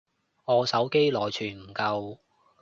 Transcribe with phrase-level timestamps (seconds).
[0.45, 2.17] 我手機內存唔夠